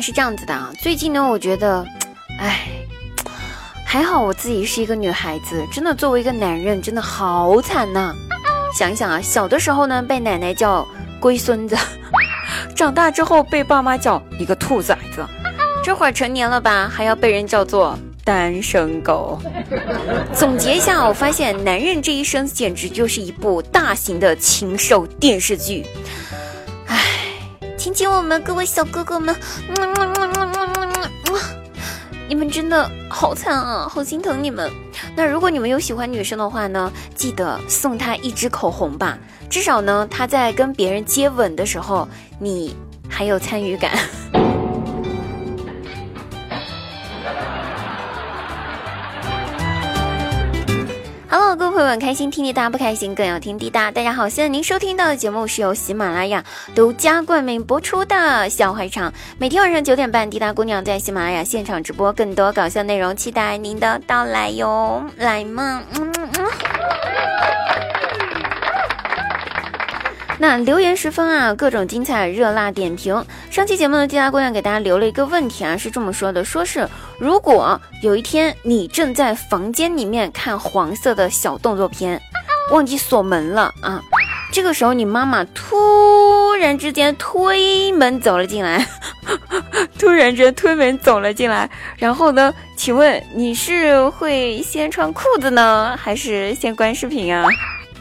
[0.00, 1.84] 是这样子的啊，最近呢，我觉得，
[2.38, 2.68] 哎，
[3.84, 8.14] 还好我自己是一个女孩子，真的作为一个男人，真的好惨呐。
[8.76, 10.86] 想一想啊，小的时候呢，被奶奶叫
[11.18, 11.76] 龟孙子，
[12.76, 15.26] 长大之后被爸妈叫一个兔崽子，
[15.82, 19.40] 这会儿成年了吧，还要被人叫做单身狗。
[20.34, 25.86] 总结一下，我发现男人这一生简直就是一部大型的禽兽电视剧。
[27.78, 29.32] 唉，亲亲我们各位小哥哥们，
[32.26, 34.68] 你们真的好惨啊，好心疼你们。
[35.14, 39.16] 那如果你们有喜欢女生的话呢，记得送她一支口红吧，
[39.48, 42.08] 至少呢，她在跟别人接吻的时候，
[42.40, 42.74] 你
[43.08, 43.96] 还有参与感。
[51.78, 53.88] 会很，开心听滴答不开心更要听滴答。
[53.88, 66.48] 大家好，现在您收听到的节目是由喜马拉雅独家冠名播出的笑话场，每天晚上九点半，滴答姑娘在喜马拉雅现场直播更多搞笑内容，期待您的到来哟，来嘛，嗯嗯。
[70.40, 73.24] 那留言十分啊，各种精彩热辣点评。
[73.50, 82.20] 上期节目呢，滴答姑娘给大家留了一个问题啊，是这么说的：说是如果有一天你正在房间里面看黄色的小动作片，
[82.70, 84.00] 忘记锁门了啊，
[84.52, 88.86] 这个时候你妈妈突然之间推门走了进来，
[89.98, 97.44] 突然之间推门走了进来，然后呢，请问你是会先穿裤子呢，还是先关视频啊？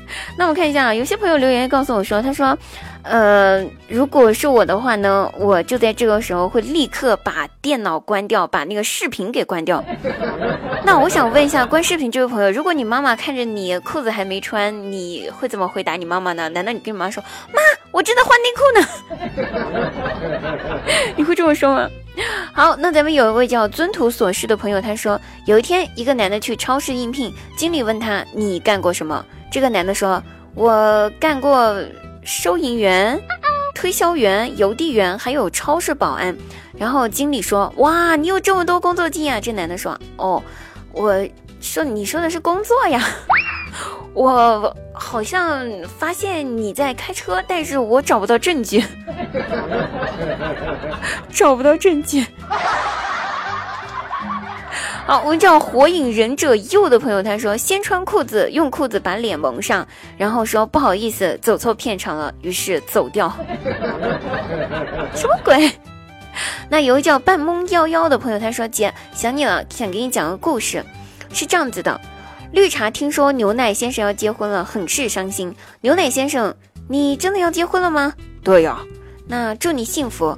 [0.37, 2.57] 那我看一下啊，有些朋友留言告诉我说，他说，
[3.03, 9.83] 呃，如果是我的话呢，我就在这个时候会立刻把电脑关掉，把那个视频给关掉。
[10.83, 16.47] 那我想问一下，关视频这位朋友，如果你妈妈看着你裤子还没穿，你会怎么回答你妈妈呢？
[16.49, 17.59] 难道你跟你妈说，妈，
[17.91, 20.71] 我正在换内裤呢？
[21.15, 21.89] 你会这么说吗？
[22.51, 29.23] 好，那咱们有一位叫尊图所示的朋友，他说，有一天一个男的去超市应聘，经理问他，你干过什么？
[29.51, 30.21] 这个男的说
[30.53, 31.75] ：“我干过
[32.23, 33.19] 收银员、
[33.73, 36.35] 推销员、邮递员，还有超市保安。”
[36.77, 40.43] 然后经理说：“哇，你有这么多工作经验！”这男的说：“哦，
[40.91, 41.27] 我
[41.59, 43.03] 说你说的是工作呀，
[44.13, 48.83] 我好像发现你在开车，但是我找不到证据，
[51.31, 52.25] 找不到证据。”
[55.07, 59.87] 好，我们叫火影忍者右的朋友，他说先穿裤子，用裤子把脸蒙上，
[60.17, 63.33] 然后说不好意思，走错片场了，于是走掉。
[65.15, 65.71] 什么鬼？
[66.67, 70.83] 那有位叫半懵幺幺的朋友，他说姐想你了，想给你讲个故事，
[71.31, 72.01] 是这样子的：
[72.51, 75.55] 绿茶听说牛奶先生要结婚了，很是伤心。
[75.79, 76.53] 牛奶先生，
[76.89, 78.13] 你真的要结婚了吗？
[78.43, 78.79] 对呀。
[79.25, 80.37] 那祝你幸福。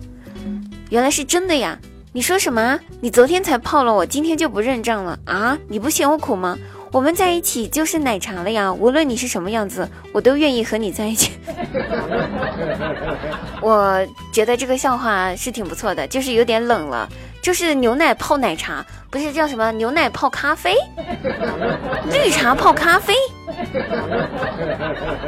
[0.91, 1.75] 原来是真的呀。
[2.11, 2.79] 你说什么？
[3.01, 5.55] 你昨天才泡了我，今天就不认账了啊？
[5.67, 6.57] 你不嫌我苦吗？
[6.91, 8.73] 我们在一起就是奶茶了呀！
[8.73, 11.33] 无论你是什么样子，我都愿意和你在一起。
[13.61, 14.03] 我
[14.33, 17.07] 觉得这个笑话是挺不错的，就是有点冷了。
[17.43, 20.75] 就是牛奶泡奶茶，不是叫什么牛奶泡咖啡？
[22.11, 23.13] 绿茶泡咖啡，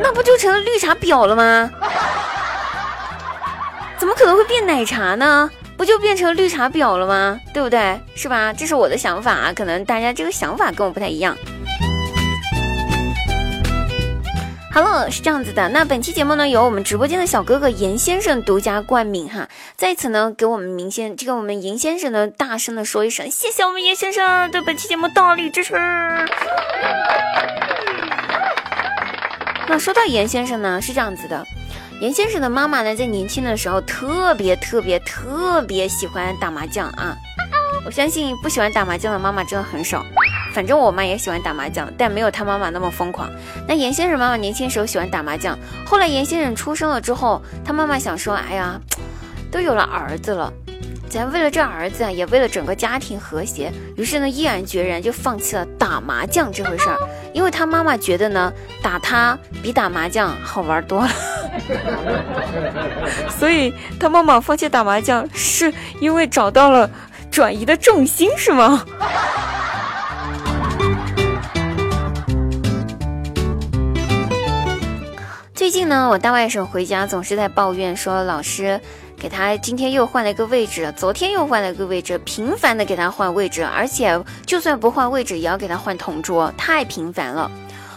[0.02, 1.70] 那不就成了绿茶婊了吗？
[4.00, 5.50] 怎么可能会变奶茶呢？
[5.81, 7.40] 不就变成绿茶婊了吗？
[7.56, 8.00] 对不对？
[8.14, 8.53] 是吧？
[8.53, 11.36] 这是我的想法啊，可能大家这个想法跟我不太一样。
[14.72, 25.74] 好了是这样子的，那本期节目呢，由我们直播间的小哥哥严先生独家冠名哈，在此呢，给我们明先这个我们严先生呢，大声的说一声，谢谢我们严先生对本期节目大力支持。
[29.68, 31.44] 那说到严先生呢，是这样子的。
[32.01, 37.16] 严先生的妈妈呢，在年轻的时候特别特别特别喜欢打麻将啊！
[37.85, 40.03] 我相信不喜欢打麻将的妈妈真的很少。
[40.51, 43.29] 反正我妈也喜欢打麻将，但没有她妈妈那么疯狂。
[43.67, 48.81] 那严先生妈妈年轻时候喜欢打麻将，后来严先生出生了之后，他妈妈想说：“哎呀，
[49.52, 50.52] 都有了儿子了。”
[51.08, 56.97] 咱为了这儿子啊，也为了整个家庭和谐，于是呢，毅然决然就放弃了打麻将这回事儿。
[57.31, 61.09] 因为他妈妈觉得呢，打他比打麻将好玩多了，
[63.30, 66.90] 所以他妈妈放弃打麻将，是因为找到了
[67.30, 68.86] 转移的重心，是吗？
[75.53, 78.80] 最近呢，我大外甥回家总是在抱怨说，老师。
[79.22, 87.52] 给他今天又换了一个位置，昨天又换了一个位置，频繁的给他换位置，而且就算不换位置，也要给他换同桌，太频繁了。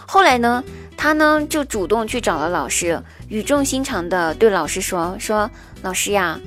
[0.07, 0.63] 后来呢，
[0.97, 5.51] 他呢就主动去找了老师，语重心长的对老师说：“说
[5.83, 6.39] 老师呀，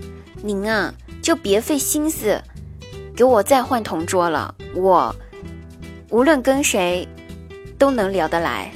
[0.41, 2.41] 您啊。”就别费心思
[3.13, 4.55] 给我再换同桌了。
[4.73, 5.13] 我
[6.09, 7.05] 无论跟谁
[7.77, 8.71] 都能聊得来。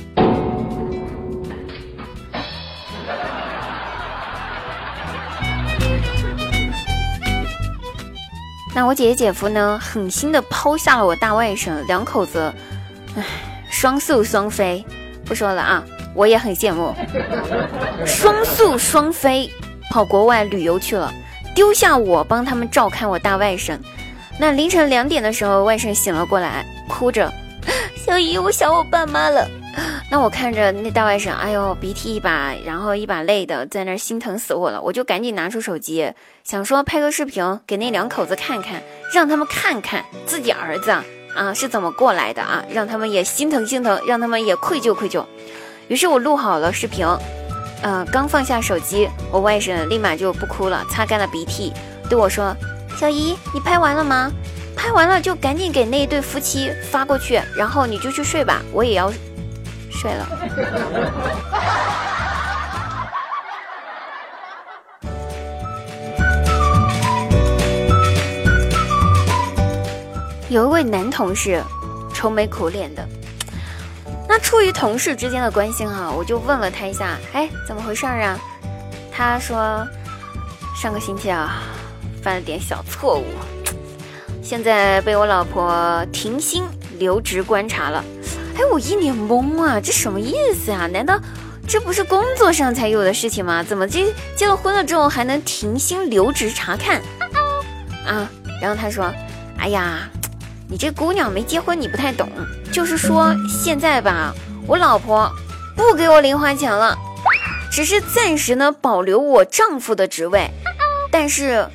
[8.75, 12.53] 那我姐姐姐夫呢，狠心的抛下了我大外甥，两口子，
[13.15, 13.23] 唉，
[13.69, 14.85] 双宿双飞。
[15.25, 15.83] 不说了啊，
[16.13, 16.94] 我也很羡慕，
[18.06, 19.50] 双宿双飞，
[19.89, 21.13] 跑国外旅游去了，
[21.56, 23.77] 丢下我帮他们照看我大外甥。
[24.39, 27.31] 那凌晨两点的时候，外甥醒了过来，哭着
[27.95, 29.47] ：“小姨，我想我爸妈了。”
[30.12, 34.81] 那我看着那大外甥，哎呦，鼻涕一把，然后一把泪的，在那心疼死我了。
[34.81, 36.12] 我就赶紧拿出手机，
[36.44, 38.81] 想说拍个视频给那两口子看看，
[39.13, 40.94] 让他们看看自己儿子
[41.36, 45.24] 啊是怎么过来的啊，让他们也心疼心疼，让他们也愧疚愧疚。
[45.88, 47.06] 于是我录好了视频，
[47.83, 51.74] 嗯，刚放下手机，我外甥立马就不哭了，擦干了鼻涕，
[52.10, 52.56] 对我说
[52.98, 54.31] ：“小姨，你拍完了吗？
[54.75, 59.12] 拍完了就赶紧给那对夫妻发过去，然后你就去睡吧，我也要。”
[59.92, 60.25] 睡了。
[70.51, 71.63] 有一位男同事，
[72.13, 73.07] 愁眉苦脸的。
[74.27, 78.38] 那出于同事之间的关心哈，我就问了他一下，哎，怎么回事啊？
[79.13, 79.88] 他说，
[80.75, 81.63] 上个星期啊，
[82.21, 83.24] 犯了点小错误，
[84.44, 86.65] 现在被我老婆停薪
[87.00, 88.04] 留职观察了。
[88.57, 90.86] 哎，我一脸懵啊，这什么意思啊？
[90.86, 91.18] 难道
[91.65, 93.63] 这不是工作上才有的事情吗？
[93.63, 97.01] 怎么这结了婚了之后还能停薪留职查看？
[98.06, 98.30] 啊，
[98.62, 99.09] 然后他说
[99.57, 100.09] ：“哎呀，
[100.71, 102.29] 你这姑娘没结婚，你不太懂。
[102.71, 104.33] 就是说现在吧，
[104.65, 105.29] 我老婆
[105.75, 106.97] 不给我零花钱了，
[107.69, 110.50] 只是暂时呢保留我丈夫的职位，
[111.12, 111.68] 但是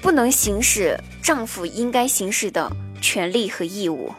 [0.00, 2.70] 不能行使丈夫应该行使的
[3.00, 4.14] 权利和义务。”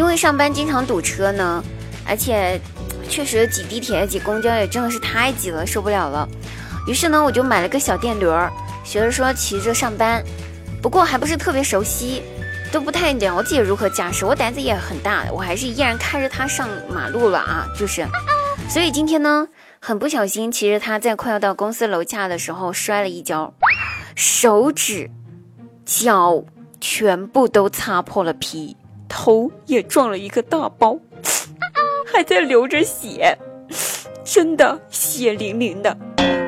[0.00, 1.62] 因为上班经常堵车呢，
[2.08, 2.58] 而且
[3.06, 6.26] 确实挤地铁、挤公交也真的是太挤了，受不了了。
[6.86, 8.50] 于是呢，我就买了个小电驴儿，
[8.82, 10.24] 学着说骑着上班。
[10.80, 12.22] 不过还不是特别熟悉，
[12.72, 14.24] 都不太了解如何驾驶。
[14.24, 17.68] 我胆子也很大，我还是依然开着它上马路了啊！
[17.78, 18.06] 就是，
[18.70, 19.48] 所以今天呢，
[19.80, 23.52] 很不小心骑着它在快要到公司楼下的时候摔了一跤，
[24.14, 25.10] 手指、
[25.84, 26.42] 脚
[26.80, 28.78] 全部都擦破了皮。
[29.10, 30.96] 头也撞了一个大包，
[32.10, 33.36] 还在流着血，
[34.24, 35.94] 真的血淋淋的。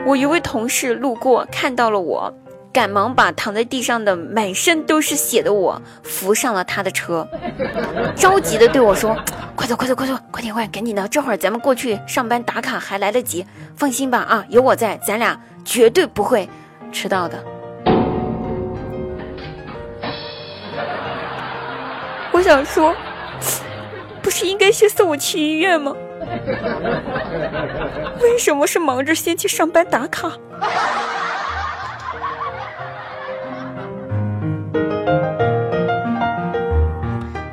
[0.07, 2.33] 我一位同事路过看到了我，
[2.73, 7.29] 赶忙把躺在地上的满身都是血的我扶上了他的车，
[8.17, 9.17] 着急的对我说
[9.55, 13.45] ：“快走快走快走，快点快，赶紧的，这会儿咱们过去上班打卡还来得及。
[13.77, 16.49] 放心吧啊，有我在，咱俩绝对不会
[16.93, 17.43] 迟到的。”
[22.43, 22.93] 我想说，
[24.21, 25.95] 不是应该先送我去医院吗？
[28.21, 30.29] 为什么是忙着先去上班打卡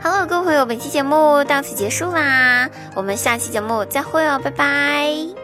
[0.01, 5.38] ？Hello，各位朋友，本期节目到此结束啦，我们下期节目再会哦，拜拜。